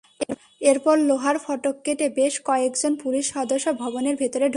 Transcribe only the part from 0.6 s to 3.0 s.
এরপর লোহার ফটক কেটে বেশ কয়েকজন